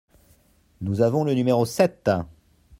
[0.81, 2.09] Nous avons le numéro sept…